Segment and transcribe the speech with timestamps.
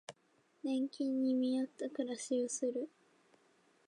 [0.63, 2.89] 年金に見合った暮らしをする